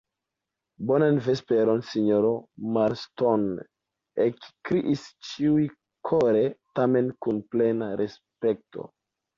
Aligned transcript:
Bonan 0.91 1.19
vesperon, 1.25 1.83
sinjoro 1.89 2.31
Marston, 2.79 3.45
ekkriis 4.27 5.07
ĉiuj 5.29 5.71
kore, 6.13 6.45
tamen 6.81 7.17
kun 7.25 7.49
plena 7.55 7.97
respekto. 8.05 8.95